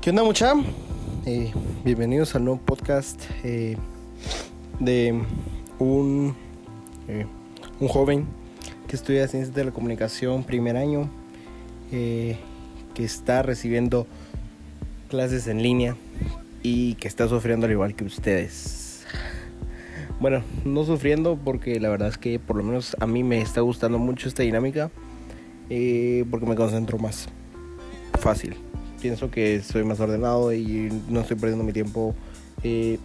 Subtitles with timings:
[0.00, 0.54] ¿Qué onda mucha?
[1.26, 1.52] Eh,
[1.84, 3.76] bienvenidos al nuevo podcast eh,
[4.78, 5.20] de
[5.78, 6.34] un,
[7.06, 7.26] eh,
[7.80, 8.24] un joven
[8.88, 11.10] que estudia Ciencias de la Comunicación primer año,
[11.90, 12.38] que
[12.96, 14.06] está recibiendo
[15.10, 15.96] clases en línea
[16.62, 19.04] y que está sufriendo al igual que ustedes.
[20.18, 23.60] Bueno, no sufriendo porque la verdad es que por lo menos a mí me está
[23.60, 24.90] gustando mucho esta dinámica
[25.68, 27.28] porque me concentro más
[28.18, 28.56] fácil
[29.00, 32.14] pienso que soy más ordenado y no estoy perdiendo mi tiempo
[32.62, 32.98] eh,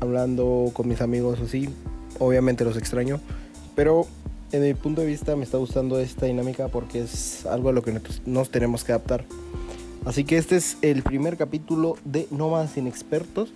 [0.00, 1.68] hablando con mis amigos así.
[2.18, 3.20] Obviamente los extraño,
[3.74, 4.06] pero
[4.52, 7.82] en mi punto de vista me está gustando esta dinámica porque es algo a lo
[7.82, 9.24] que nos tenemos que adaptar.
[10.04, 13.52] Así que este es el primer capítulo de Nómadas Inexpertos.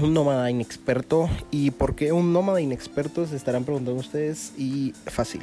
[0.00, 1.28] Un nómada inexperto.
[1.50, 3.26] ¿Y por qué un nómada inexperto?
[3.26, 4.52] Se estarán preguntando ustedes.
[4.56, 5.42] Y fácil.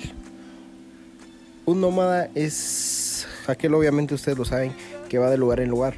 [1.65, 4.71] Un nómada es aquel, obviamente ustedes lo saben,
[5.15, 5.93] que va de lugar en lugar.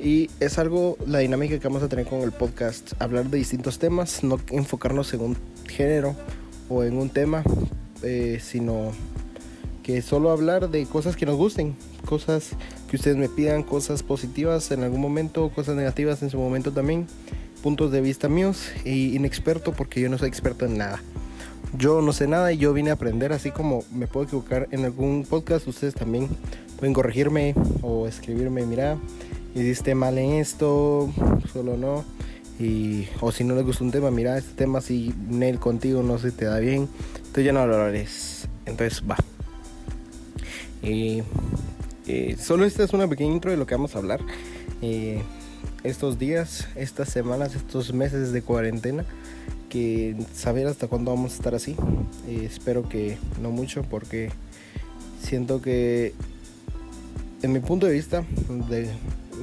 [0.00, 3.78] Y es algo, la dinámica que vamos a tener con el podcast, hablar de distintos
[3.78, 5.36] temas, no enfocarnos en un
[5.68, 6.16] género
[6.70, 7.44] o en un tema,
[8.02, 8.92] eh, sino
[9.82, 12.52] que solo hablar de cosas que nos gusten, cosas
[12.88, 17.06] que ustedes me pidan, cosas positivas en algún momento, cosas negativas en su momento también,
[17.62, 21.02] puntos de vista míos y inexperto porque yo no soy experto en nada.
[21.76, 24.84] Yo no sé nada y yo vine a aprender, así como me puedo equivocar en
[24.84, 26.28] algún podcast, ustedes también
[26.78, 28.98] pueden corregirme o escribirme, mira,
[29.54, 31.10] hiciste mal en esto,
[31.52, 32.04] solo no.
[32.58, 36.18] Y, o si no les gusta un tema, mira, este tema si Nel contigo no
[36.18, 38.48] se te da bien, entonces ya no lo hablarés.
[38.66, 39.16] Entonces va.
[40.82, 41.22] Eh,
[42.38, 44.20] solo esta es una pequeña intro de lo que vamos a hablar.
[44.82, 45.22] Eh,
[45.84, 49.04] estos días, estas semanas, estos meses de cuarentena,
[49.72, 51.74] que saber hasta cuándo vamos a estar así.
[52.28, 54.28] Eh, espero que no mucho porque
[55.18, 56.12] siento que
[57.40, 58.22] en mi punto de vista
[58.68, 58.90] de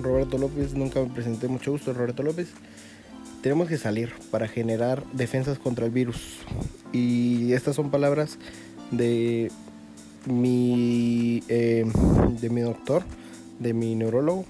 [0.03, 2.49] Roberto López, nunca me presenté mucho gusto Roberto López,
[3.41, 6.37] tenemos que salir para generar defensas contra el virus.
[6.93, 8.37] Y estas son palabras
[8.91, 9.51] de
[10.27, 11.91] mi, eh,
[12.39, 13.01] de mi doctor,
[13.57, 14.45] de mi neurólogo,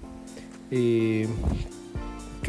[0.72, 1.26] eh,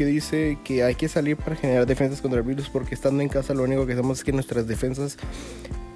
[0.01, 3.29] que dice que hay que salir para generar defensas contra el virus porque estando en
[3.29, 5.17] casa lo único que hacemos es que nuestras defensas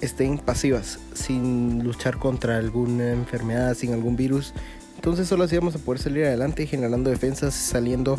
[0.00, 4.54] estén pasivas, sin luchar contra alguna enfermedad, sin algún virus
[4.94, 8.16] entonces solo así vamos a poder salir adelante generando defensas, saliendo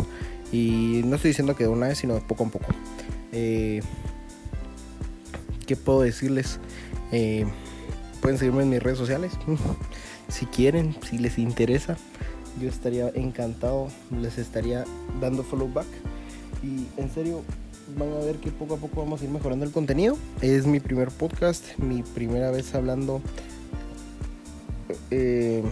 [0.51, 2.65] y no estoy diciendo que de una vez, sino poco a poco.
[3.31, 3.81] Eh,
[5.65, 6.59] ¿Qué puedo decirles?
[7.13, 7.45] Eh,
[8.21, 9.31] pueden seguirme en mis redes sociales
[10.27, 11.95] si quieren, si les interesa.
[12.59, 14.83] Yo estaría encantado, les estaría
[15.21, 15.87] dando follow back.
[16.63, 17.43] Y en serio,
[17.97, 20.17] van a ver que poco a poco vamos a ir mejorando el contenido.
[20.41, 23.21] Es mi primer podcast, mi primera vez hablando.
[25.11, 25.63] Eh,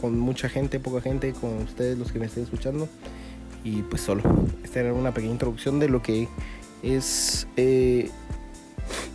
[0.00, 2.88] con mucha gente, poca gente, con ustedes los que me estén escuchando.
[3.62, 4.22] Y pues solo,
[4.64, 6.28] esta era una pequeña introducción de lo que
[6.82, 8.10] es eh,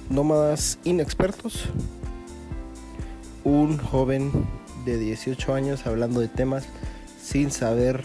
[0.10, 1.66] Nómadas Inexpertos.
[3.44, 4.32] Un joven
[4.86, 6.66] de 18 años hablando de temas
[7.22, 8.04] sin saber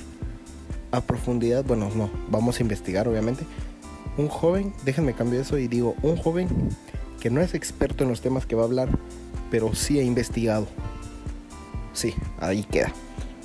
[0.90, 1.64] a profundidad.
[1.64, 3.44] Bueno, no, vamos a investigar obviamente.
[4.16, 6.48] Un joven, déjenme cambiar eso y digo, un joven
[7.20, 8.88] que no es experto en los temas que va a hablar,
[9.50, 10.66] pero sí ha investigado.
[11.92, 12.92] Sí, ahí queda.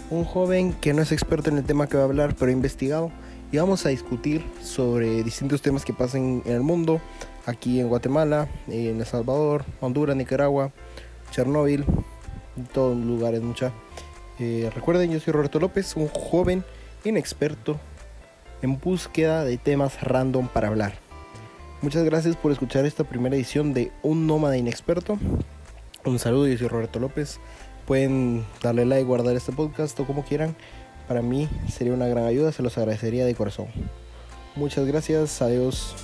[0.09, 2.53] Un joven que no es experto en el tema que va a hablar, pero ha
[2.53, 3.11] investigado.
[3.51, 6.99] Y vamos a discutir sobre distintos temas que pasan en el mundo,
[7.45, 10.71] aquí en Guatemala, en El Salvador, Honduras, Nicaragua,
[11.31, 11.85] Chernóbil,
[12.57, 13.71] en todos lugares, mucha.
[14.39, 16.63] Eh, recuerden, yo soy Roberto López, un joven
[17.03, 17.79] inexperto
[18.61, 20.93] en búsqueda de temas random para hablar.
[21.81, 25.19] Muchas gracias por escuchar esta primera edición de Un Nómada Inexperto.
[26.03, 27.39] Un saludo, yo soy Roberto López.
[27.85, 30.55] Pueden darle like, guardar este podcast o como quieran.
[31.07, 33.67] Para mí sería una gran ayuda, se los agradecería de corazón.
[34.55, 35.95] Muchas gracias, adiós.